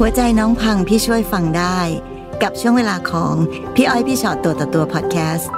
[0.00, 1.78] หัวใจน้องพังพี่ช่วยฟังได้
[2.42, 3.34] กับช่วงเวลาของ
[3.74, 5.50] พี่อ้อยพี่ชอตตัวต่อตัวพอดแคสต์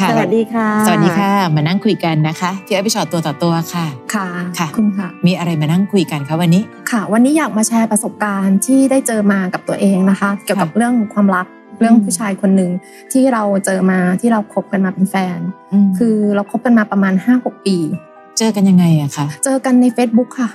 [0.00, 4.26] ค่ะสวัสดีค่ะ สวัสดีค่ะ มานั่งคุยกันนะคะที่อพิชอตตัวต่อตัวค่ะ ค่ะ
[4.58, 11.46] ค่ะคุณค่ะ มีอะไรมานั่งคุยกันคะวันนี้ ค่ะ วันนี้อยากมาแชร์ประสบการณ์ที่ได้เจอมากับตัวเองนะคะ เกี่ยวกับค่ะเรื่องความรัก
[11.80, 12.70] เรื่องอืมผู้ชายคนหนึ่ง
[13.12, 15.38] ที่เราเจอมาที่เราคบกันมาเป็นแฟน
[15.86, 17.76] มคือเราคบกันมาประมาณ5-6ปี
[18.38, 20.50] เจอกันยังไงอะคะเจอกันใน Facebook ค่ะ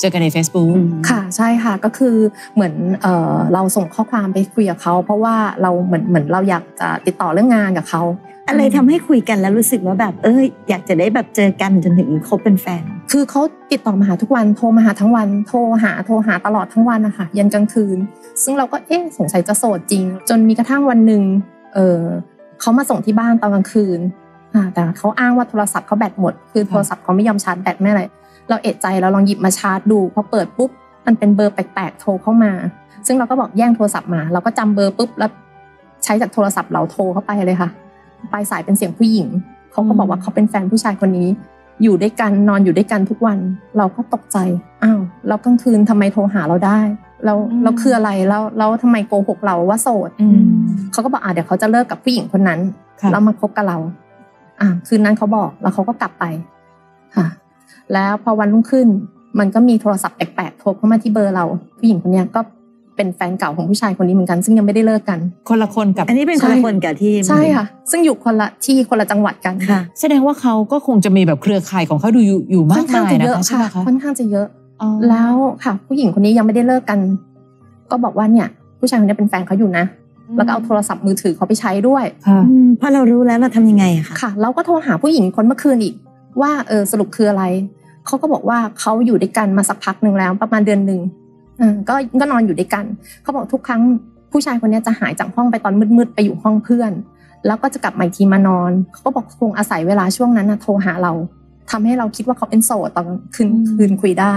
[0.00, 0.74] เจอกันใน Facebook
[1.10, 2.16] ค่ะใช่ค่ะก็คือ
[2.54, 8.02] เหมือนเออเราส่งข้อความไปคุยกับเขา เพราะว่าเราเหมือนเหมือนเราอยากจะติดต่อเรื่องงานกับเขา
[8.48, 12.82] อะไรทำให้คุยกันแล้วรู้สึกว่าแบบเอ้ยอยากจะได้แบบเจอกันจนถึงคบเป็นแฟน
[13.12, 17.98] คือเขาติดต่อมาหาทุกวันโทรมาหาทั้งวัน โทรหาโทรหาตลอดทั้งวันนะคะยันกลางคืน
[18.42, 21.22] ซึ่งเราก็เอ๊ะสงสัยจะโสดจริง จนมีกระทั่งวันหนึ่ง
[21.74, 22.00] เออ
[22.60, 24.00] เขามาส่งที่บ้านตอนกลางคืน
[24.54, 28.02] อ่าแต่เขาอ้างว่าโทรศัพท์เขาแบตหมด คือโทรศัพท์เขาไม่ยอมชาร์จแบตไม่อะไร
[28.48, 30.70] เราเอะใจเราลองหยิบมาชาร์จดูพอเปิดปุ๊บ
[31.06, 32.52] มันเป็นเบอร์แปลกๆโทรเข้ามา
[33.06, 35.30] ซึ่งเราก็บอกแย่งโทรศัพท์มา เราก็จำเบอร์ปุ๊บแล้ว
[36.04, 37.70] ใช้จากโทรศัพท์เราโทรเข้าไปเลยค่ะ
[38.32, 39.28] ปลายสายเป็นเสียงผู้หญิง
[39.72, 41.28] เขาก็บอกว่าเขาเป็นแฟนผู้ชายคนนี้
[41.82, 43.38] อยู่ด้วยกันนอนอยู่ด้วยกันทุกวัน
[43.78, 44.36] เราก็ตกใจ
[44.84, 46.80] อ้าวแล้วกลางคืนทำไมโทรหาเราได้
[47.24, 50.40] เราอืมเราคืออะไรแล้วแล้วทำไมโกหกเราว่าโสดอืม
[50.92, 52.60] เขาก็บอกอ่าเดี๋ยวเขาจะเลิกกับผู้หญิงคนนั้น
[53.00, 53.78] ค่ะแล้วมาคบกับเรา
[54.60, 56.24] อ่าคืนนั้นเขาบอกแล้วเขาก็กลับไป
[57.16, 57.26] ค่ะ
[57.92, 58.88] แล้วพอวันรุ่งขึ้น
[59.38, 61.44] มันก็มีโทรศัพท์แปลกๆโทรเข้ามาที่เบอร์เรา
[61.78, 62.40] ผู้หญิงคนเนี้ยก็
[62.96, 74.46] เป็นแฟนเก่าของผู้ชายคนนี้เหมือนกัน ซึ่งยังไม่ได้เลิกกัน คนละคนกับ อันนี้เป็นคนละคนกับที่ใช่ค่ะ ซึ่งอยู่คนละที่คนละจังหวัดกันค่ะ แสดงว่าเขาก็คงจะมีแบบเครือข่ายของเขาดูอยู่อยู่ค่มาอกนข้างมายจะนะเยอะคะใช่ไหมค่ะคะค่อนข้างจะเยอะ
[74.82, 75.34] อ๋อแล้ว
[75.64, 76.98] ค่ะผู้หญิงคนนี้ยังไม่ได้เลิกกัน
[77.90, 79.84] ก็บอกว่าเนี่ย ผู้ชายคนนี้เป็นแฟนเขาอยู่นะ
[80.36, 85.94] แล้วก็เอาโทรศัพท์มือถือเขาไปใช้ด้วยค่ะอืมพอเรารู้แล้วเราทำยังไงอะคะค่ะ เราก็โทรหาผู้หญิงคนเมื่อคืนอีก
[86.40, 87.44] ว่าเออสรุปคืออะไร
[88.06, 91.21] เขาก็บอกว่าเขาอยู่ด้วยกันมาสักพักหนึ่งแล้วประมาณเดือนหนึ่งอ่า
[91.88, 92.84] ก็ก็นอนอยู่ด้วยกัน
[93.22, 93.82] เขาบอกทุกครั้ง
[94.32, 96.92] ผู้ชายคนเนี้ยจะหายจากห้องไปตอนมืดๆไปอยู่ห้องเพื่อน
[97.46, 101.12] แล้วก็จะกลับมาอีกทีมานอน เขาก็บอกคงอาศัยเวลาช่วงนั้นนะโทรหาเรา
[101.70, 104.34] ทำให้เราคิดว่าเขาเป็นโสดตอนคืนอืมคืนคุยได้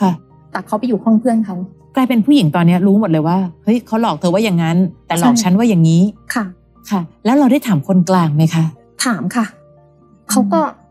[0.00, 0.12] ค่ะ
[0.50, 1.56] แต่เขาไปอยู่ห้องเพื่อนเขา
[1.96, 4.76] กลายเป็นผู้หญิงตอนเนี้ยรู้หมดเลยว่าเฮ้ยเขาหลอกเธอว่าอย่างนั้น
[5.06, 6.02] แต่หลอกใช่ฉันว่าอย่างนี้
[6.34, 6.44] ค่ะ
[6.90, 8.64] ค่ะ แล้วเราได้ถามคนกลางไหมคะ
[9.04, 9.46] ถามค่ะ
[10.30, 10.83] เขาก็อืม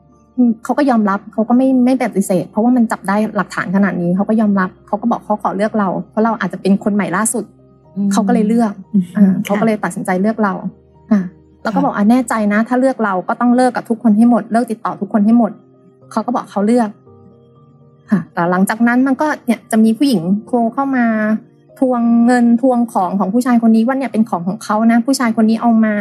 [0.64, 7.44] เขาก็ยอมรับเขาก็ไม่ไม่ปฏิเสธ เพราะว่ามันจับได้หลักฐานขนาดนี้เขาก็ยอมรับเขาก็บอกเขาขอเลือกเรา เพราะเราอาจจะเป็นคนใหม่ล่าสุด
[7.96, 8.74] อืมเขาก็เลยเลือก
[9.18, 10.54] อ่าเขาก็เลยตัดสินใจเลือกเรา
[11.12, 11.20] อ่า
[11.64, 15.52] แล้วก็บอกอะแน่ใจนะ ถ้าเลือกเราก็ต้องเลิกกับทุกคนให้หมด เลิกติดต่อทุกคนให้หมด
[16.12, 16.90] เขาก็บอกเขาเลือก
[18.12, 21.06] ค่ะแต่หลังจากนั้นมันก็เนี่ยจะมีผู้หญิงโทรเข้ามา
[21.80, 25.94] ทวงเงินทวงของของผู้ชายคนนี้ว่าเนี่ยเป็นของของเขานะ ผู้ชายคนนี้เอามา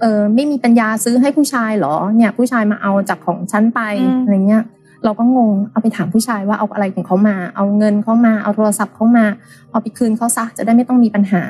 [0.00, 4.64] เออไม่มีปัญญาซื้อให้ผู้ชายเหรอ เนี่ย ผู้ชายมาเอาจากของฉันไปอืมอะไรเงี้ย
[5.04, 9.24] เราก็งงเอาไปถามผู้ชายว่าเอาอะไรของเขามา เอาเงินเขามาเอาโทรศัพท์เขามา
[9.70, 11.42] เอาไปคืนเขาซะจะได้ไม่ต้องมีปัญหา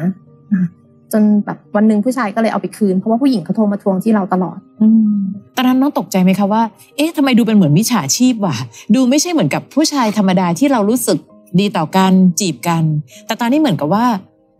[0.53, 0.67] อะ
[1.13, 5.19] จนแบบวันหนึ่งผู้ชายก็เลยเอาไปคืน เพราะว่าผู้หญิงเขาโทรมาทวงที่เราตลอดอืม
[5.57, 6.63] ตอนนั้นน้องตกใจไหมคะว่า
[6.97, 8.57] เอ๊ะทำไมดูเป็นเหมือนมิจฉาชีพว่ะ
[8.95, 11.19] ดูไม่ใช่เหมือนกับผู้ชายธรรมดาที่เรารู้สึก
[11.61, 12.83] ดีต่อกันจีบกัน
[13.27, 14.07] แต่ตอนนี้เหมือนกับว่า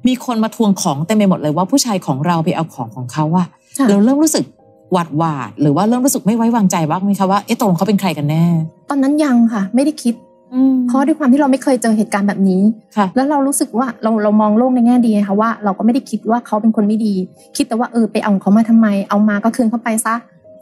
[0.09, 3.56] มีคนมาทวงของเต็มไปหมดเลยว่าผู้ชายของเราไปเอาของของเขาอะค่ะ
[3.89, 4.45] เราเริ่มรู้สึก
[4.93, 8.45] หวาดหวาดหรือว่าเริ่มรู้สึกไม่ไว้วางใจบ้างไหมคะว่าเอ๊ะตกลงเขาเป็นใครกันแน่
[8.89, 10.15] ตอนนั้นยังค่ะ ไม่ได้คิด
[10.55, 12.63] อืมเพราะด้วยความที่เราไม่เคยเจอเหตุการณ์แบบนี้
[12.97, 17.15] ค่ะแล้วเรารู้สึกว่าเราเรามองโลกในแง่ดีไงค่ะว่าเราก็ไม่ได้คิดว่าเขาเป็นคนไม่ดี
[17.57, 20.15] คิดแต่ว่าเออไปเอาของเขามาทำไม เอามาก็คืนเขาไปซะ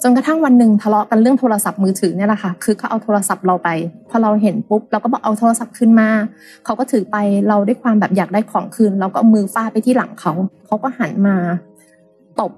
[0.03, 3.69] จนกระทั่งวันหนึ่งทะเลาะกันเรื่องโทรศัพท์มือถือเนี่ยแหละค่ะ คือเขาเอาโทรศัพท์เราไป
[4.10, 6.08] พอเราเห็นปุ๊บเราก็บอกเอาโทรศัพท์คืนมา
[6.64, 7.16] เขาก็ถือไป
[7.48, 10.32] เราด้วยความแบบอยากได้ของคืน เราก็เอามือฟาดไปที่หลังเขา
[10.66, 11.36] เขาก็หันมา
[12.41, 12.53] ตบ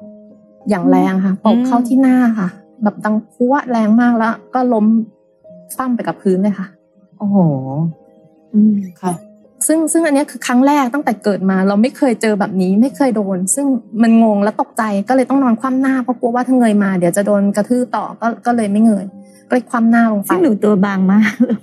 [0.69, 2.49] อย่างแรงค่ะตบเข้าที่หน้าค่ะ
[2.83, 4.87] แบบดังพัวแรงมากแล้ว ก็ล้ม
[5.77, 6.67] ฟั่มไปกับพื้นเลยค่ะ
[7.19, 7.37] โอ้โห
[8.55, 9.13] อืมค่ะ
[9.67, 13.67] ซึ่งซึ่งอันเนี้ยคือครั้งแรกตั้งแต่เกิดมา เราไม่เคยเจอแบบนี้ไม่เคยโดน ซึ่ง
[14.03, 19.05] มันงงและตกใจก็เลยต้องนอนคว่ำหน้าเพราะกลัวว่าถ้าเงยมาเดี๋ยวจะโดนกระทืบต่อก็ก็เลยไม่เงย
[19.49, 21.59] ก็เลยคว่ำหน้าลงไปซึ่งหนูตัวบางมากค่ะ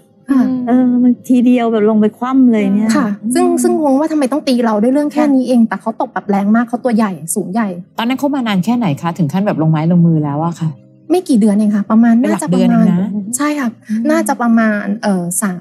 [0.67, 7.67] เออมันทีเดียวแบบลงไปคว่ำเลยเนี่ยค่ะ ซึ่งซึ่งงงว่าทำไมต้องตีเราด้วยเรื่องแค่นี้เอง แต่เขาตบแบบแรงมากเขาตัวใหญ่สูงใหญ่
[7.97, 10.69] ตอนนั้นเขามานานแค่ไหนคะ ถึงขั้นแบบลงไม้ลงมือแล้วอะค่ะ
[11.11, 13.69] ไม่กี่เดือนเองค่ะ ประมาณเป็นหลัน่ากจะปเดือนระมาณเองนะใช่ค่ะ
[14.11, 15.59] น่าจะประมาณเออสาม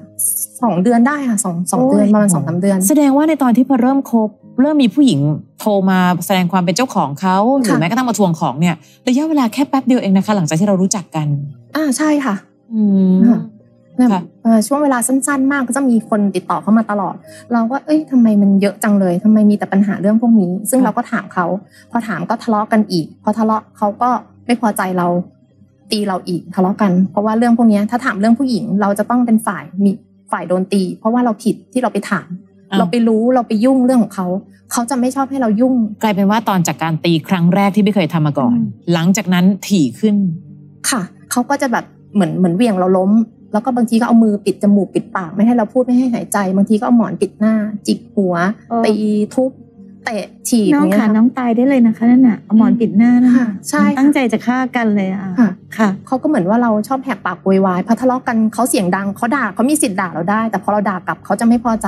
[0.61, 4.29] สองเดือนได้ค่ะสองสองโอ้ยเดือนประมาณสองสามเดือน แสดงว่าในตอนที่พอเริ่มคบ
[4.61, 5.19] เริ่มมีผู้หญิง
[5.59, 8.75] โทรมาแสดงความเป็นเจ้าของเขาหรือค่ะแม้กระทั่งมาทวงของเนี่ย
[9.07, 11.27] ระยะเวลาแค่แป๊บเดียวเองนะคะ หลังจากที่เรารู้จักกัน
[11.75, 12.35] อ่าใช่ค่ะ
[12.73, 12.81] อื
[13.11, 13.39] มค่ะ
[13.97, 17.15] แบบค่ะเอ่อช่วงเวลาสั้นๆ มากก็จะมีคนติดต่อเข้ามาตลอด
[17.53, 21.45] เราก็เอ้ยทำไมมันเยอะจังเลยทำไมมีแต่ปัญหาเรื่องพวกนี้ ซึ่งค่ะเราก็ถามเขา
[21.91, 24.09] พอถามก็ทะเลาะกันอีก พอทะเลาะเขาก็
[24.45, 25.07] ไม่พอใจเรา
[25.91, 29.91] ตีเราอีกทะเลาะกัน เพราะว่าเรื่องพวกเนี้ยถ้าถามเรื่องผู้หญิง เราจะต้องเป็นฝ่ายมี
[30.31, 32.27] ฝ่ายโดนตี เพราะว่าเราผิดที่เราไปถาม
[32.71, 34.27] อ้าวเราไปรู้เราไปยุ่งเรื่องของเขา
[34.71, 40.15] เขาจะไม่ชอบให้เรายุ่ง กลายเป็นว่าตอนจากการตีครั้งแรกที่ไม่เคยทำมาก่อนอืมหลังจากนั้นถี่ขึ้น
[40.89, 41.01] ค่ะ
[41.31, 43.11] เขาก็จะแบบเหมือนเหมือนเหวี่ยงเราล้ม
[43.53, 47.53] แล้วก็บางทีก็เอามือปิดจมูกปิดปากไม่ให้เราพูดไม่ให้หายใจ บางทีก็เอาหมอนปิดหน้า
[47.87, 48.35] จิกหัว
[48.69, 48.93] เออตี
[49.35, 49.51] ทุบ
[50.05, 61.87] เตะถีบน้องย่าเยขาค่ะน้องตายได้เลยนะคะนั่นน่ะเอาหมอนปิดหน้านะค่ะใช่ค่ะตั้งใจจะฆ่ากันเลยอะค่ะค่ะเขาก็เหมือนว่าเราชอบแหกปากโวยวายพอทะเลาะกันเขาเสียงดังเขาด่าเขามีสิทธิ์ด่าเราได้ แต่พอเราด่ากลับเขาจะไม่พอใจ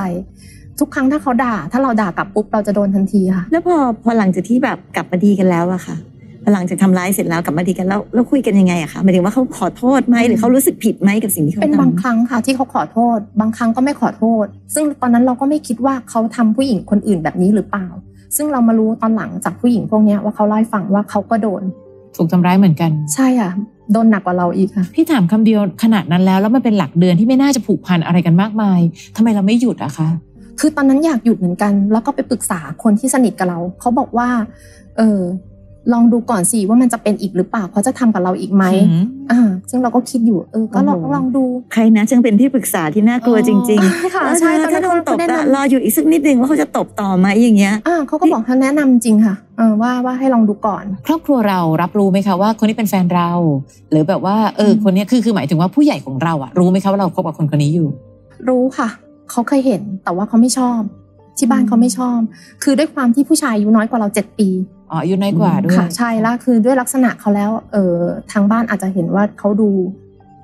[0.78, 6.15] ทุกครั้งถ้าเขาด่า ถ้าเราด่ากลับปุ๊บเราจะโดนทันทีค่ะ แล้วพอพอหลังจากที่แบบกลับมาดีกันแล้วอะค่ะพอ
[6.52, 14.44] หลังจากทำร้ายเสร็จแล้วกลับมาดีกันแล้วแล้วคุยกันยังไงอะคะหมายถึงว่าเขาขอโทษไหมหรือเขารู้สึกผิดไหมกับสิ่งที่เขาเป็นทำบางครั้งค่ะที่เขาขอโทษ บางครั้งก็ไม่ขอโทษ
[14.74, 17.86] ซึ่งตอนนั้นเราก็ไม่คิดว่าเขาทำผู้หญิงคนอื่นแบบนี้หรือเปล่า
[18.36, 21.62] ซึ่งเรามารู้ตอนหลังจากผู้หญิงพวกเนี้ยว่าเขาเล่าให้ฟังว่าเขาก็โดน
[22.16, 23.52] ถูกทำร้ายเหมือนกัน ใช่อะ
[23.92, 28.80] โดนหนักกว่าเราอีกค่ะพี่ถามคำเดียวขนาดนั้นแล้วแล้วมันเป็นหลักเดือนที่ไม่น่าจะผูกพันอะไรกันมากมาย
[29.16, 30.08] ทำไมเราไม่หยุดอะคะ
[30.60, 34.28] คือตอนนั้นอยากหยุดเหมือนกัน แล้วก็ไปปรึกษาคนที่สนิทกับเรา เขาบอกว่า
[34.96, 35.20] เออ
[35.92, 39.40] ลองดูก่อนสิว่ามันจะเป็นอีกหรือเปล่าเขาจะทำกับเราอีกไหมอืมอ่า
[39.70, 53.30] ซึ่งเราก็คิดอยู่เออก็ลองโอ้โหลองดู ใครนะจึงเป็นที่ปรึกษาที่น่ากลัวจริงๆค่ะแล้วใช่ตอนถ้านั้นโดนตบเขาแนะอะนำรออยู่อีกสักนิดนึงว่าเขาจะตบต่อไหมอย่างเงี้ยอ่าเขาก็บอกเขาแนะนำจริงค่ะเออว่าว่าให้ลองดูก่อน ครอบครัวเรารับรู้ไหมคะว่าคนนี้เป็นแฟนเรา
[53.90, 57.88] หรือแบบว่าเออคนเนี้ยคือคือหมายถึงว่าผู้ใหญ่ของเราอะรู้ไหมคะว่าเราคบกับคนคนนี้อยู่
[58.48, 58.88] รู้ค่ะ
[59.30, 60.80] เขาเคยเห็นแต่ว่าเขาไม่ชอบ
[61.38, 62.18] ที่บ้านเขาไม่ชอบ
[62.62, 64.48] คือด้วยความที่ผู้ชายอายุน้อยกว่าเราเจ็ดปี
[64.90, 67.96] อ๋ออายุน้อยกว่าด้วยค่ะใช่แล้วคือด้วยลักษณะเขาแล้วเออ
[68.32, 69.68] ทางบ้านอาจจะเห็นว่าเขาดู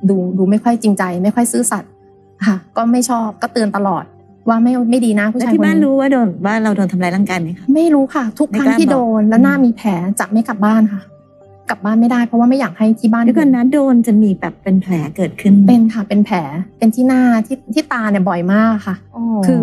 [0.08, 1.90] ดูดูไม่ค่อยจริงใจ ไม่ค่อยซื่อสัตย์
[2.46, 4.04] ค่ะ ก็ไม่ชอบก็เตือนตลอด
[4.48, 9.90] ว่าไม่ไม่ดีนะผู้แล้วชายที่คนบ้านนี้รู้ว่าโดนว่าเราโดนทำร้ายร่างกายไหมคะไม่รู้ค่ะ ทุกครั้งไม่กล้าที่บอกโดนแล้วหน้ามีแผล
[10.20, 11.02] จะไม่กลับบ้านค่ะ
[11.70, 16.36] กลับบ้านไม่ได้เพราะว่าไม่อยากให้ที่บ้านเดี๋ยวก่อนนะโดนจะมีแบบเป็นแผลเกิดขึ้นเป็นค่ะเป็นแผล
[16.78, 18.96] เป็นที่หน้าที่ที่ตาเนี่ยบ่อยมากค่ะ
[19.46, 19.62] คือ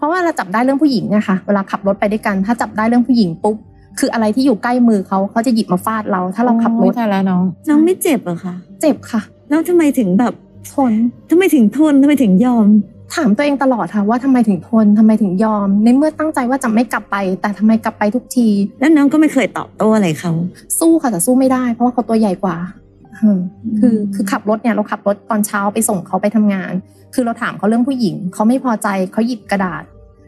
[0.00, 3.56] เพราะว่าเราจับได้เรื่องผู้หญิงเนี่ยค่ะเวลาขับรถไปด้วยกัน ถ้าจับได้เรื่องผู้หญิงปุ๊บ
[3.98, 9.20] คืออะไรที่อยู่ใกล้มือเขาเขาจะหยิบมาฟาดเรา ถ้าเราขับรโอ้ยถตายแล้วน้อง น้องไม่เจ็บเหรอคะเจ็บค่ะ
[9.50, 10.32] แล้วทำไมถึงแบบ
[10.72, 10.92] ทน
[11.30, 12.68] ทำไมถึงทนทำไมถึงยอม
[13.14, 18.48] ถามตัวเองตลอดค่ะว่าทำไมถึงทนทำไมถึงยอม ในเมื่อตั้งใจว่าจะไม่กลับไป แต่ทำไมกลับไปทุกที
[18.80, 20.32] แล้วน้องก็ไม่เคยตอบโต้อะไรเขา
[20.78, 22.79] สู้ค่ะแต่สู้ไม่ได้ เพราะว่าเขาตัวใหญ่กว่าอืม
[23.18, 26.72] คือคือขับรถเนี่ยเราขับรถตอนเช้าไปส่งเขาไปทำงาน
[27.14, 29.82] คือเราถามเขาเรื่องผู้หญิง เขาไม่พอใจเขาหยิบกระดาษ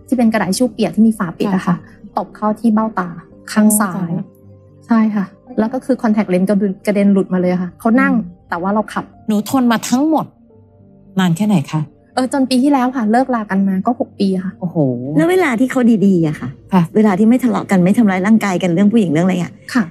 [0.06, 1.76] ที่เป็นกระดาษทิชชู่เปียกที่มีฝาปิดอะค่ะ
[2.18, 3.08] ตบเข้าที่เบ้าตา
[3.52, 4.12] ข้างซ้าย
[4.86, 5.24] ใช่ค่ะ
[5.58, 8.12] แล้วก็คือคอนแทคเลนส์กระเด็นกระเด็นหลุดมาเลยค่ะเขานั่ง
[8.48, 10.26] แต่ว่าเราขับ หนูทนมาทั้งหมด
[11.18, 11.80] นานแค่ไหนคะ
[12.14, 14.76] เออจนปีที่แล้วค่ะเลิกลากันมาก็หกปีค่ะโอ้โห
[15.16, 19.84] แล้วเวลาที่เขาดีๆอะค่ะค่ะเวลาที่ไม่ทะเลาะกันไม่ทำร้ายร่างกายกันเรื่องผู้หญิงเรื่องอะไรอะค่ะ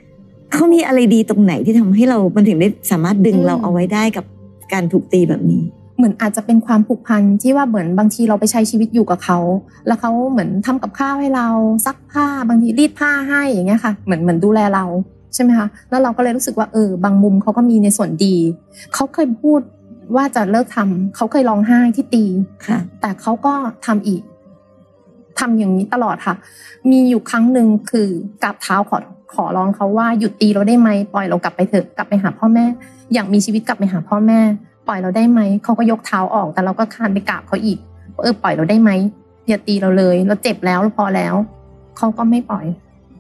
[0.54, 4.26] เขามีอะไรดีตรงไหนที่ทำให้เรา มันถึงได้สามารถดึงอืมเราเอาไว้ได้กับ
[4.74, 5.64] การถูกตีแบบนี้
[5.98, 9.40] เหมือนอาจจะเป็นความผูกพันที่ว่าเหมือนบางทีเราไปใช้ชีวิตอยู่กับเขา
[9.88, 11.48] แล้วเขาเหมือนทำกับข้าวให้เรา
[11.86, 14.86] ซักผ้าบางทีรีดผ้าให้อย่างเงี้ยค่ะ เหมือนเหมือนดูแลเรา
[15.34, 18.36] ใช่ไหมคะแล้วเราก็เลยรู้สึกว่าเออบางมุมเขาก็มีในส่วนดี
[18.94, 19.62] เขาเคยพูด
[20.16, 22.24] ว่าจะเลิกทำเขาเคยร้องไห้ที่ตี
[22.68, 23.54] ค่ะ แต่เขาก็
[23.86, 24.22] ทำอีก
[25.40, 26.36] ทำอย่างนี้ตลอดค่ะ
[26.92, 28.08] มีอยู่ครั้งหนึ่งคือ
[28.44, 28.98] กราบเท้าขอ
[29.34, 32.66] ขอร้องเขาว่าหยุดตีเราได้ไหมปล่อยเรากลับไปเถอะกลับไปหาพ่อแม่
[33.14, 34.40] อยากมีชีวิตกลับไปหาพ่อแม่
[34.88, 37.78] ปล่อยเราได้ไหมเขาก็ยกเท้าออก แต่เราก็คานไปกราบเขาอีก
[38.24, 38.92] เออปล่อยเราได้ไหม
[39.48, 41.36] อย่าตีเราเลย เราเจ็บแล้วเราพอแล้ว
[41.98, 42.66] เขาก็ไม่ปล่อย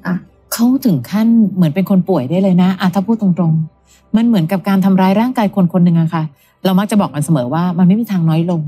[0.05, 0.15] อะ
[0.53, 6.23] เขาถึงขั้นเหมือนเป็นคนป่วยได้เลยนะอะถ้าพูดตรงๆ มันเหมือนกับการทำร้ายร่างกายคนคนหนึ่งอะค่ะ
[6.65, 8.61] เรามักจะบอกกันเสมอว่ามันไม่มีทางน้อยลง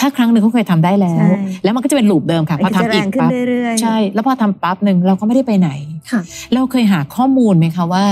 [0.00, 1.30] ถ้าครั้งหนึ่งเขาเคยทำได้แล้วใช่
[1.64, 5.70] แล้วมันก็จะเป็นลูปเดิมค่ะพอมันจะทำแรอีกงขึ้นปั๊บเรื่อยๆใช่ แล้วพอทำปั๊บหนึ่งเราก็ไม่ได้ไปไหน
[6.10, 6.20] ค่ะ
[6.54, 8.04] เราเคยหาข้อมูลไหมคะว่า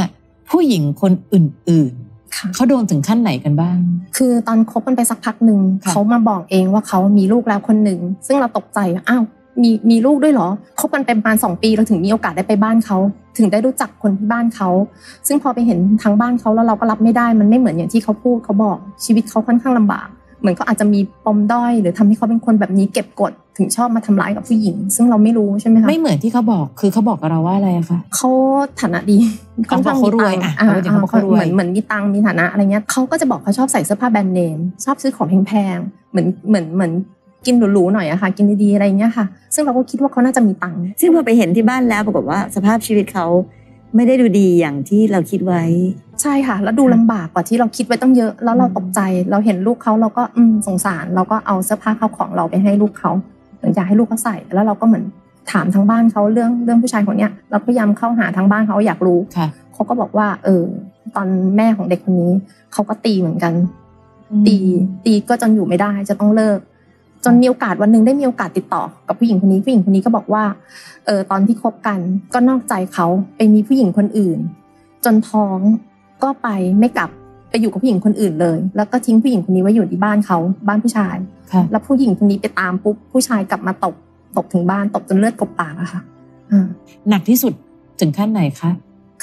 [0.50, 1.93] ผู้หญิงคนอื่น
[2.37, 3.76] ค่ะๆเขาโดนถึงขั้นไหนกันบ้าง
[4.17, 9.25] คือตอนคบกันไปสักพักหนึ่งค่ะเขามาบอกเองว่าเขามีลูกแล้วคนหนึ่งซึ่งเราตกใจว่าอ้าว
[9.62, 10.49] มีมีลูกด้วยเหรอ
[10.81, 12.99] คบกันไปประมาณสองปีเราถึงมีโอกาสได้ไปบ้านเขา
[13.38, 14.69] ถึงได้รู้จักคนที่บ้านเขา
[15.26, 20.09] ซึ่งพอไปเห็นทางบ้านเขาแล้วเราก็รับไม่ได้มันไม่เหมือนอย่างที่เขาพูดเขาบอกชีวิตเขาค่อนข้างลำบาก
[20.41, 28.29] เหมือนเขาอาจจะมีปมด้อย หรือทำให้เขาเป็นคนแบบนี้เก็บกดถึงชอบมาทำร้ายกับผู้หญิง ซึ่งเราไม่รู้ใช่ไหมคะไม่เหมือนที่เขาบอกคือเขาบอกกับเราว่าอะไรอะคะเขา
[28.81, 29.17] ฐานะดี
[29.69, 36.93] เขาบอกเขารวยอะอ่าเอาไปถึงเขาบอกเขารวยเหมือนเหมือนมีตังค์มีฐานะอะไรเงี้ยเขาก็จะบอกเขาชอบใส่เสื้อผ้าแบรนด์เนมชอบซื้อของแพงๆเหมือนเหมือนเหมือน
[37.47, 43.27] กินหรูๆหน่อยอะค่ะ กินดีๆอะไรเงี้ยค่ะ ซึ่งเราก็คิดว่าเขาน่าจะมีตังค์ซึ่งพอไปเห็นที่บ้านแล้วปรากฏว่าสภาพชีวิตเขา
[43.97, 45.63] ไม่ได้ดูดีอย่างที่เราคิดไว้
[46.21, 49.00] ใช่ค่ะ แล้วดูลำบากกว่าที่เราคิดไว้ตั้งเยอะ แล้วเราตกใจ
[49.31, 53.11] เราเห็นลูกเขาเราก็อืมสงสาร เราก็เอาเสื้อผ้าเข้าของเราไปให้ลูกเขา
[53.57, 55.05] เหมือนอยากให้ลูกเขาใส่ แล้วเราก็เหมือน
[55.53, 60.65] ถามทางบ้านเขาเรื่องเรื่องผู้ชายคนเนี้ยเราพยายามเข้าหาทางบ้านเขาอยากรู้ค่ะเขาก็บอกว่า เออ
[61.17, 62.33] ตอนแม่ของเด็กคนนี้
[62.73, 63.53] เขาก็ตีเหมือนกัน
[64.47, 64.57] ตี
[65.05, 66.59] ตีก็จนอยู่ไม่ได้จะต้องเลิก
[67.25, 70.45] จนมีโอกาสวันหนึ่งได้มีโอกาสติดต่อ กับผู้หญิงคนนี้ผู้หญิงคนนี้ก็บอกว่า
[71.07, 71.99] เออตอนที่คบกัน
[72.35, 74.39] ก็นอกใจเขาไปมีผู้หญิงคนอื่น
[75.05, 75.59] จนท้อง
[76.23, 76.49] ก็ไป
[76.79, 77.11] ไม่กลับ
[77.50, 81.17] ไปอยู่กับผู้หญิงคนอื่นเลย แล้วก็ทิ้งผู้หญิงคนนี้ไว้อยู่ที่บ้านเขาบ้านผู้ชาย
[81.53, 83.95] ค่ะแล้วผู้หญิงคนนี้ไปตามปุ๊บผู้ชายกลับมาตบ
[84.37, 86.00] ตบถึงบ้านตบจนเลือดกบปากอะค่ะ
[86.50, 86.67] อ่า
[87.09, 87.53] หนักที่สุด
[88.00, 88.71] ถึงขั้นไหนคะ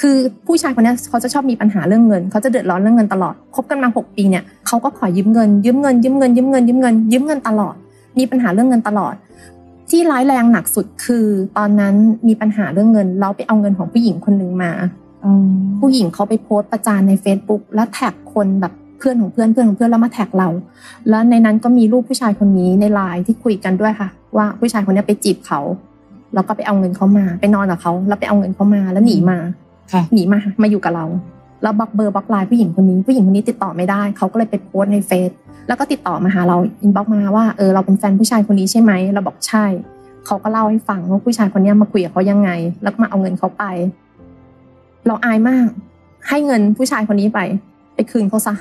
[0.00, 7.74] คือผู้ชายคนเนี้ยเขาจะชอบมีปัญหาเรื่องเงินเขาจะเดือดร้อนเรื่องเงินตลอดคบกันมาหกปีเนี่ยเขาก็ขอยืมเงินยืมเงินยืมเงินยืมเงินยืมเงินยืมเงินตลอด
[8.18, 9.14] มีปัญหาเรื่องเงินตลอด
[9.90, 11.24] ที่ร้ายแรงหนักสุดคือ
[11.56, 11.94] ตอนนั้น
[12.28, 14.72] มีปัญหาเรื่องเงิน เราไปเอาเงินของผู้หญิงคนหนึ่งมา
[15.78, 20.48] ผู้หญิงเขาไปโพสต์ประจานใน Facebook แล้วแท็กคนแบบเพื่อนของเพื่อนเพื่อนของเพื่อนแล้วมาแท็กเรา
[21.08, 25.60] แล้วในนั้นก็มีรูปผู้ชายคนนี้ในไลน์ที่คุยกันด้วยค่ะ ว่าผู้ชายคนนี้ไปจีบเขา
[26.34, 29.38] แล้วก็ไปเอาเงินเขามา ไปนอนกับเขาแล้วไปเอาเงินเขามาแล้วหนีมา
[29.92, 31.06] ค่ะหนีมามาอยู่กับเรา
[31.62, 35.30] แล้วบล็อกเบอร์บล็อกไลน์ผู้หญิงคนนี้ผู้หญิงคนนี้ติดต่อไม่ได้เขาก็เลยไปโพสต์ในเฟซ
[35.68, 39.64] แล้วก็ติดต่อมาหาเรา inbox มาว่าเออเราเป็นแฟนผู้ชายคนนี้ใช่ไหมเราบอกใช่
[40.26, 42.50] เขาก็เล่าให้ฟังว่าผู้ชายคนนี้มาคุยกับเขายังไง
[42.82, 43.64] แล้วก็มาเอาเงินเขาไป
[45.06, 45.66] เราอายมาก
[46.28, 47.40] ให้เงินผู้ชายคนนี้ไป
[47.94, 48.54] ไปคืนเขาซะ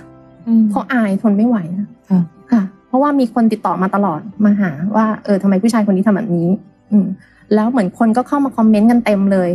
[0.70, 6.50] เพราะอายทนไม่ไหวอะค่ะค่ะ เพราะว่ามีคนติดต่อมาตลอดมาหา ว่าเออทำไมผู้ชายคนนี้ทำแบบนี้
[6.92, 7.06] อืม
[7.54, 9.50] แล้วเหมือนคนก็เข้ามาคอมเมนต์กันเต็มเลย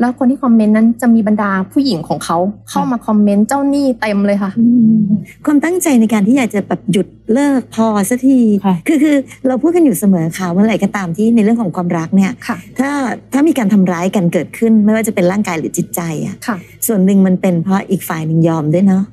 [0.00, 2.36] แล้วคนที่คอมเมนต์นั้นจะมีบรรดาผู้หญิงของเขา
[2.70, 4.50] เข้ามาคอมเมนต์เจ้าหนี้เต็มเลยค่ะ
[5.46, 12.90] ความตั้งใจในการที่อยากจะแบบหยุดเลิกพอสักทีค่ะคือคือเราพูดกันอยู่เสมอค่ะว่าอะไรก็ตามที่ในเรื่องของความรักเนี่ยค่ะถ้า
[13.32, 16.56] ถ้ามีการทำร้ายกันเกิดขึ้น ไม่ว่าจะเป็นร่างกายหรือจิตใจอะค่ะ
[16.86, 19.04] ส่วนหนึ่งมันเป็นเพราะอีกฝ่ายหนึ่งยอมด้วยเนาะ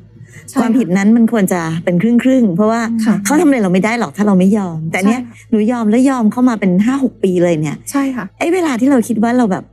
[0.49, 9.63] ใช่ความผิดนั้นมันควรจะเป็นครึ่งครึ่งๆเพราะว่าค่ะเขาทำอะไรเราไม่ได้หรอกถ้าเราไม่ยอม แต่เนี้ยหนูยอมแล้วยอมเข้ามาเป็นห้าหกปีเลยเนี่ยใช่ค่ะไอ้เวลาที่เราคิดว่าเราแบบ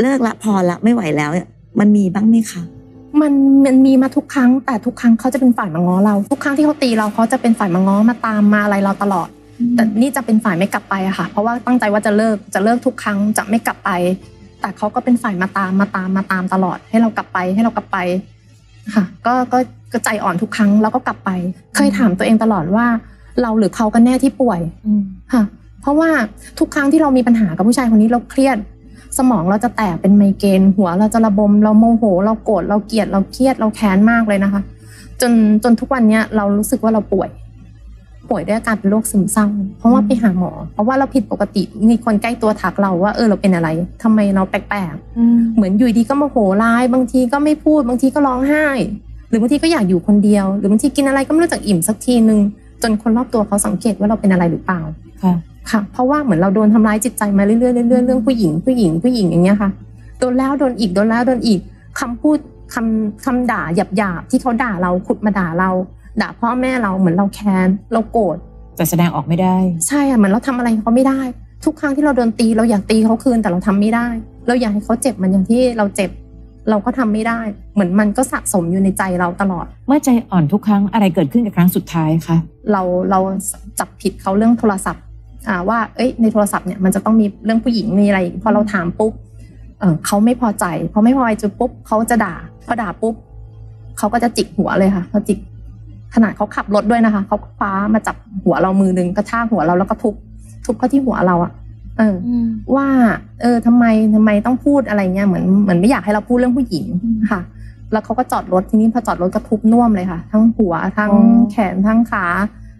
[0.00, 1.48] เลิกละพอละไม่ไหวแล้วเนี่ย
[1.80, 2.62] มันมีบ้างไหมคะ
[3.20, 3.32] มัน
[3.66, 9.28] มันมีมาทุกครั้ง แต่ทุกครั้งเขาจะเป็นฝ่ายมาง้อเรา ทุกครั้งที่เขาตีเราเขาจะเป็นฝ่ายมาง้อมาตามมาอะไรเราตลอด
[9.74, 13.90] แต่นี่จะเป็นฝ่ายไม่กลับไปอะค่ะ เพราะว่าตั้งใจว่าจะเลิกจะเลิกทุกครั้งจะไม่กลับไป
[14.60, 17.98] แต่เขาก็เป็นฝ่ายมาตามมาตามมาตามตลอด ให้เรากลับไปให้เรากลับไป
[18.94, 19.58] ค่ะ ก็ก็
[19.92, 21.30] ก็ใจอ่อนทุกครั้งแล้วก็กลับไป
[21.76, 22.86] เคยถามตัวเองตลอดว่า
[23.42, 24.60] เราหรือเขากันแน่ที่ป่วย
[25.32, 25.42] ค่ะ
[25.82, 26.10] เพราะว่า
[26.58, 28.56] ทุกครั้งที่เรามีปัญหากับผู้ชายคนนี้เราเครียด
[29.18, 34.62] สมองเราจะแตกเป็นไมเกรนหัวเราจะระบมเราโมโห เราโกรธเราเกลียดเราเครียดเราแค้นมากเลยนะคะ
[35.20, 35.32] จน
[35.64, 37.28] จนทุกวันเนี้ยเรารู้สึกว่าเราป่วย
[38.30, 39.46] ป่วยด้วยอาการเป็นโรคซึมเศร้า
[39.78, 43.68] เพราะว่าไปหาหมอ เพราะว่าเราผิดปกติมีคนใกล้ตัวทักเราว่าเออเราเป็นอะไร
[44.02, 48.66] ทำไมเราแปลกๆเหมือนอยู่ดีก็โมโหร้ายบางทีก็ไม่พูดบางทีก็ร้องไห้
[49.28, 52.40] หรือบางทีก็อยากอยู่คนเดียว หรือบางทีกินอะไรก็ไม่รู้จักอิ่มสักทีนึง
[52.82, 54.80] จนคนรอบตัวเขาสังเกตว่าเราเป็นอะไรหรือเปล่า
[55.70, 59.70] ค่ะค่ะ เพราะว่าเหมือนเราโดนทำร้ายจิตใจมาเรื่อยๆเรื่อยๆเรื่องผู้หญิงผู้หญิงผู้หญิงอย่างเงี้ยค่ะ
[60.18, 61.60] โดนแล้วโดนอีกโดนแล้วโดนอีก
[62.00, 62.38] คำพูด
[62.74, 65.70] คำคำด่าหยาบหยาบๆที่เขาด่าเราขุดมาด่าเรา
[66.20, 68.36] ด่าพ่อแม่เราเหมือนเราแค้นเราโกรธ
[68.76, 69.56] แต่แสดงออกไม่ได้
[69.88, 71.20] ใช่อะเหมือนเราทำอะไรเขาไม่ได้
[71.64, 74.06] ทุกครั้งที่เราโดนตีเราอยากตีเขาคืนแต่เราทำไม่ได้
[74.46, 76.10] เราอยากให้เขาเจ็บเหมันอย่างที่เราเจ็บ
[76.70, 77.40] เราก็ทำไม่ได้
[77.74, 82.36] เหมือนมันก็สะสมอยู่ในใจเราตลอด เมื่อใจอ่อนทุกครั้งอะไรเกิดขึ้นกับครั้งสุดท้ายคะ
[82.72, 83.20] เราเรา
[83.78, 85.07] จับผิดเขาเรื่องโทรศัพท์อ่า
[85.68, 89.12] ว่าเอ้ยในโทรศัพท์เนี่ยมันจะต้องมีเรื่องผู้หญิงมีอะไรพอเราถามปุ๊บ
[89.80, 92.34] เออเขาไม่พอใจพอไม่พอใจจนปุ๊บเขาจะด่า
[92.66, 93.14] พอด่าปุ๊บ
[93.98, 95.38] เขาก็จะจิกหัวเลยค่ะเขาจิก
[96.14, 100.14] ขนาดเขาขับรถด้วยนะคะเขาคว้ามาจับหัวเรามือหนึ่งกระชากหัวเราแล้วก็ทุบ
[100.64, 101.52] ทุบเข้าที่หัวเราอะ
[101.98, 102.14] เออ
[102.76, 102.88] ว่า
[103.42, 106.86] เออทำไมทำไมต้องพูดอะไรเงี้ยเหมือนเหมือนไม่อยากให้เราพูดเรื่องผู้หญิง
[107.30, 107.40] ค่ะ
[107.92, 112.24] แล้วเขาก็จอดรถทีนี้พอจอดรถก็ทุบน่วมเลยค่ะ ทั้งหัวทั้งอ๋อแขนทั้งขา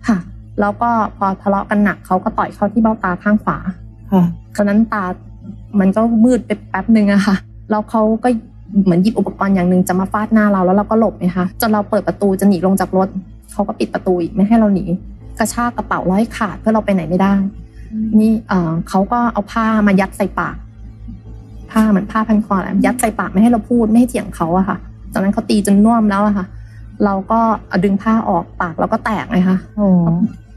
[0.08, 0.16] ค่ะ
[0.60, 3.58] แล้วก็พอทะเลาะกันหนักเขาก็ต่อยเข้าที่เบ้าตาข้างขวา
[4.12, 4.24] ค่ะ
[4.56, 5.04] ตอนนั้นตา
[5.80, 7.36] มันก็มืดไปแป๊บหนึ่งอะค่ะ
[7.70, 8.28] แล้วเขาก็
[8.84, 13.08] เหมือนหยิบอุปกรณ์อย่างหนึ่งจะมาฟาดหน้าเราแล้วเราก็หลบไหมคะจนเราเปิดประตูจะหนีลงจากรถ
[13.52, 14.84] เขาก็ปิดประตูอีกไม่ให้เราหนี
[15.38, 17.34] กระชากกระเป๋าเราให้ขาดเพื่อเราไปไหนไม่ได้
[18.20, 20.56] นี่เอ่อเขาก็เอาผ้ามายัดใส่ปาก
[21.70, 24.76] ผ้าเหมือนผ้าพันคอแหละยัดใส่ปากไม่ให้เราพูดไม่ให้เถียงเขาอะค่ะ
[25.12, 26.46] ตอนนั้นเขาตีจนน่วมแล้วอะค่ะ
[27.04, 29.88] เราก็เอาดึงผ้าออกปากเราก็แตกไงคะโอ้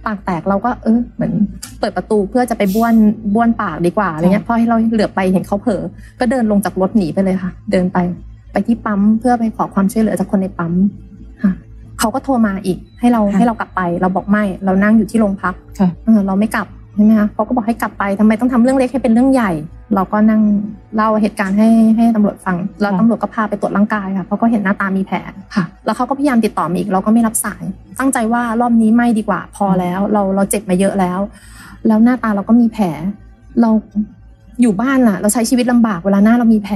[0.05, 1.33] ปากแตกเราก็เออเหมือน
[1.79, 2.93] เปิดประตูเพื่อจะไปบ้วน
[3.33, 5.81] บ้วนปากดีกว่าอะไรเงี้ยเพราะให้เราเหลือบไปเห็นเขาเผลอ
[6.19, 7.97] ก็เดินลงจากรถหนีไปเลยค่ะ เดินไป
[8.51, 10.73] ไปที่ปั๊มเพื่อไปขอความช่วยเหลือจากคนในปั๊ม
[11.43, 11.51] ค่ะ
[11.99, 19.51] เขาก็โทรมาอีก ให้เราค่ะให้เรากลับไป เราบอกไม่ เรานั่งอยู่ที่โรงพักค่ะเออเราไม่กลับ ใช่ไหมคะเขาก็บอกให้กลับไปทำไมต้องทำเรื่องเล็กให้เป็นเรื่องใหญ่
[19.95, 20.41] เราก็นั่ง
[20.95, 25.17] เล่าเหตุการณ์ให้ให้ตำรวจฟัง แล้วค่ะตำรวจก็พาไปตรวจร่างกายค่ะเพราะก็เห็นหน้าตามีแผล
[25.55, 27.63] ค่ะ แล้วเขาก็พยายามติดต่อมาอีกเราก็ไม่รับสาย
[27.99, 31.19] ตั้งใจว่ารอบนี้ไม่ดีกว่า พอแล้ว เราเราเจ็บมาเยอะแล้ว
[31.87, 32.85] แล้วหน้าตาเราก็มีแผล
[33.61, 33.69] เรา
[34.61, 36.75] อยู่บ้านล่ะ เราใช้ชีวิตลำบากเวลาหน้าเรามีแผล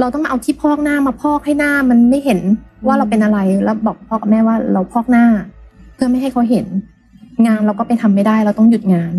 [0.00, 2.40] เราต้องมาเอาที่พอกหน้ามาพอกให้หน้ามันไม่เห็น
[2.86, 5.24] ว่าเราเป็นอะไรแล้วบอกพ่อกับแม่ว่าเราพอกหน้า
[5.94, 6.66] เพื่อไม่ให้เขาเห็น
[7.46, 9.12] งานเราก็ไปทำไม่ได้เราต้องหยุดงาน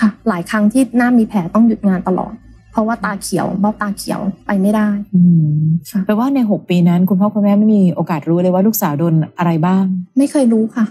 [0.00, 2.34] ค่ะ หลายครั้งที่หน้ามีแผลต้องหยุดงานตลอด
[2.72, 5.20] เพราะว่าตาเขียวเบ้าตาเขียวไปไม่ได้อื
[5.56, 9.84] มค่ะแปลว่าในหกปีนั้น คุณพ่อคุณแม่ไม่มีโอกาสรู้เลยว่าลูกสาวโดนอะไรบ้าง
[10.18, 10.86] ไม่เคยรู้ค่ะ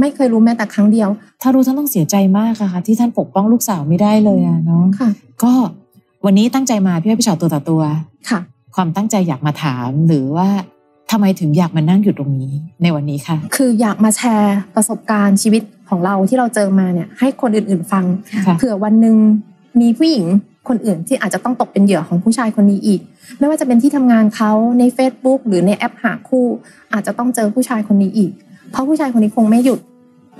[0.00, 1.08] ไม่เคยรู้แม้แต่ครั้งเดียว
[1.42, 5.10] ถ้ารู้ท่านต้องเสียใจมากอะค่ะ ที่ท่านปกป้องลูกสาวไม่ได้เลยอะเนาะค่ะ
[5.42, 5.52] ก็
[6.24, 7.82] วันนี้ตั้งใจมาพี่อ้อยพี่ชอตตัวต่อตัว
[8.30, 8.40] ค่ะ
[8.76, 10.48] ความตั้งใจอยากมาถามหรือว่า
[11.10, 12.52] ทำไมถึงอยากมานั่งอยู่ตรงนี้
[12.82, 18.04] ในวันนี้ค่ะคืออยากมาแชร์ประสบการณ์ชีวิตของเราที่เราเจอมาเนี่ยให้คนอื่นๆฟัง
[18.46, 19.16] ค่ะเผื่อวันหนึ่ง
[19.80, 20.24] มีผู้หญิง
[20.68, 23.00] คนอื่นที่อาจจะต้องตกเป็นเหยื่อของผู้ชายคนนี้อีก
[23.38, 26.46] ไม่ว่าจะเป็นที่ทำงานเขาใน Facebook หรือในแอปหาคู่
[26.92, 28.32] อาจจะต้องเจอผู้ชายคนนี้อีก
[28.70, 29.80] เพราะผู้ชายคนนี้คงไม่หยุด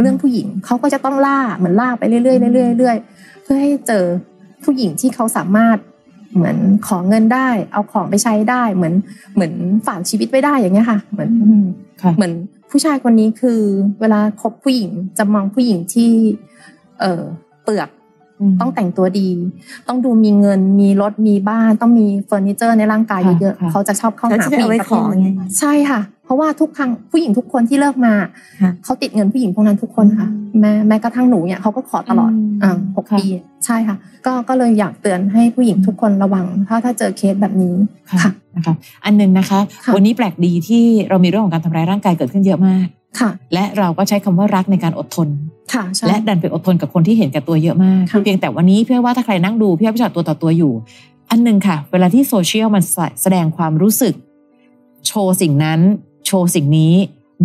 [0.01, 4.05] เรื่องผู้หญิงเขาก็จะต้องล่าเหมือนล่าไปเรื่อยๆเรื่อยๆเรื่อยๆเพื่อให้เจอ
[4.65, 5.77] ผู้หญิงที่เขาสามารถ
[6.35, 6.57] เหมือน
[6.87, 8.95] ขอเงินได้ เอาของไปใช้ได้ เหมือน
[9.35, 9.53] เหมือน
[9.87, 11.65] ฝากชีวิตไว้ได้อย่างเงี้ยค่ะ เหมือนอืม
[12.03, 12.33] ค่ะเหมือน
[12.71, 13.61] ผู้ชายคนนี้คือ
[14.01, 16.13] เวลาคบผู้หญิงจะมองผู้หญิงที่
[17.01, 17.23] เออ
[17.63, 17.89] เปลือก
[18.61, 19.29] ต้องแต่งตัวดี
[19.89, 28.15] ต้องดูมีเงินมีรถมีบ้าน ต้องมีเฟอร์นิเจอร์ในร่างกายค่ะเยอะค่ะๆเขาจะชอบเข้าเขาหาจะผู้หญิเอาไว้งประขอเภทไงนี้ใช่ค่ะ เพราะว่าทุกครั้งผู้หญิงทุกคนที่เลิกมา
[28.63, 30.29] ค่ะเขาติดเงินผู้หญิงพวกนั้นทุกคนค่ะ
[30.61, 33.27] แม้แม้กระทั่งหนูเนี่ยเขาก็ขอตลอดอืมอ่าหกค่ะปี
[33.67, 37.75] ใช่ค่ะ ก็ก็เลยอยากเตือนให้ผู้หญิงทุกคนระวัง ถ้าถ้าเจอเคสแบบนี้
[38.11, 42.87] ค่ะค่ะนะคะอันหนึ่งนะคะค่ะวันนี้แปลกดีที่เรามีเรื่องของการทำร้ายร่างกายเกิดขึ้นเยอะมาก
[43.19, 45.29] ค่ะและเราก็ใช้คำว่ารักในการอดทน
[45.73, 50.73] ค่ะใช่และดันไปอดทนกับคนที่เห็นแก่ตัวเยอะมากค่ะเพียงแต่วันนี้เพื่อว่าถ้าใครนั่งดูพี่อ้อยพี่ชอตตัวต่อตัวอยู่
[51.31, 52.83] อันหนึ่งค่ะ เวลาที่โซเชียลมัน
[53.23, 54.15] แสดงความรู้สึก
[55.07, 55.81] โชว์สิ่งนั้น
[56.27, 56.95] โชว์สิ่งนี้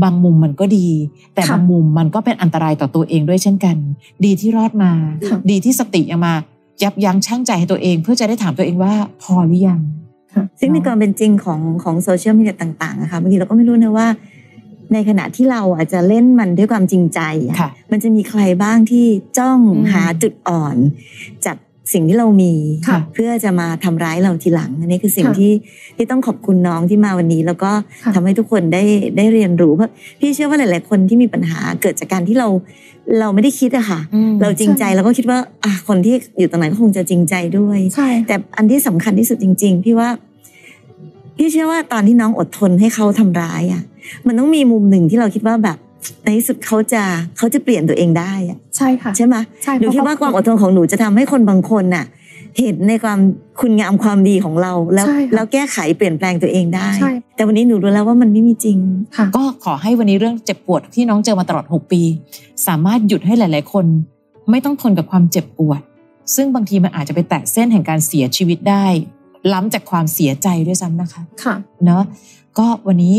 [0.03, 0.87] บางมุมมันก็ดี
[1.33, 3.75] แต่ค่ะบางมุมมันก็เป็นอันตรายต่อตัวเองด้วยเช่นกัน
[4.25, 4.91] ดีที่รอดมา
[5.27, 6.33] ค่ะดีที่สติยังมา
[6.83, 9.79] ยับยั้งชั่งใจให้ตัวเอง เพื่อจะได้ถามตัวเองว่าพอหรือยัง
[10.59, 14.07] ซึ่งในความเป็นจริงของของโซเชียลมีเดียต่างๆนะคะบางทีเราก็ไม่รู้นะว่า
[14.93, 19.05] ในขณะที่เราอาจจะเล่นมันด้วยความจริงใจอะค่ะมันจะมีใครบ้างที่
[19.37, 20.75] จ้องอืมหาจุดอ่อน
[21.45, 21.57] จาก
[21.93, 22.53] สิ่งที่เรามี
[22.87, 25.53] ค่ะเพื่อจะมาทำร้ายเราทีหลังอันนี้คือสิ่งค่ะที่
[25.95, 27.71] ที่ต้องขอบคุณน้องที่มาวันนี้ แล้วก็
[28.03, 28.83] ค่ะทำให้ทุกคนได้
[29.17, 32.47] ได้เรียนรู้เพราะพี่เชื่อว่าหลาย ๆ คนที่มีปัญหาเกิดจากการที่เรา
[33.19, 40.09] เราไม่ได้คิดอะค่ะอืมเราจริงใจแล้วก็คิดว่าอะคนที่อยู่ตรงไหนก็คงจะจริงใจด้วยใช่แต่อันที่สำคัญที่สุดจริง ๆ พี่ว่า
[41.37, 43.83] พี่เชื่อว่าตอนที่น้องอดทนให้เขาทำร้ายอะ
[44.27, 45.77] มันต้องมีมุมหนึ่งที่เราคิดว่าแบบ
[46.23, 47.03] ในที่สุดเขาจะ
[47.37, 52.05] เขาจะเปลี่ยนตัวเองได้อะใช่ค่ะใช่ไหมใช่หนูคิดว่าความอดทนของหนูจะทำให้คนบางคนน่ะ
[52.59, 53.19] เห็นในความ
[53.61, 58.77] คุณงามความดีของเรา แล้วใช่ค่ะแล้วแก้ไขเปลี่ยนแปลงตัวเองได้ใช่แต่วันนี้หนูรู้แล้วว่ามันไม่มีจริง
[59.17, 62.01] ค่ะก็ขอให้วันนี้เรื่องเจ็บปวดที่น้องเจอมาตลอด 6 ปี
[62.67, 63.85] สามารถหยุดให้หลาย ๆ คน
[64.49, 65.81] ไม่ต้องทนกับความเจ็บปวด
[66.35, 68.85] ซึ่งบางทีมันอาจจะไปแตะเส้นแห่งการเสียชีวิตได้
[69.53, 72.03] ล้ำจากความเสียใจด้วยซ้ำนะคะ ค่ะ เนาะ
[72.57, 73.15] ก็วันนี้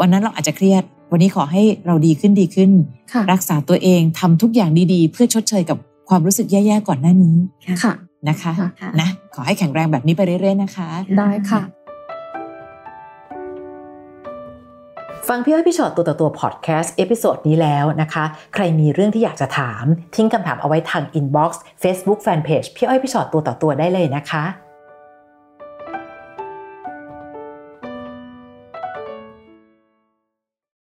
[0.00, 2.70] วันนั้นเราอาจจะเครียด วันนี้ขอให้เราดีขึ้นดีขึ้น
[3.12, 5.78] ค่ะรักษาตัวเองทำทุกอย่างดีๆ เพื่อชดเชยกับ
[6.08, 7.36] ความรู้สึกแย่ๆก่อนหน้านี้
[7.84, 7.92] ค่ะ
[8.28, 11.62] นะคะค่ะนะขอให้แข็งแรงแบบนี้ไปเรื่อย ๆ นะคะ ได้ค่ะ
[15.28, 24.44] ฟังพี่อ้อยพี่ฉอดตัวต่อตัว podcast episode นี้แล้วนะคะ ใครมีเรื่องที่อยากจะถาม ทิ้งคำถามเอาไว้ทาง inbox Facebook fanpage พี่อ้อยพี่ฉอดตัวต่อตัวได้เลยนะคะ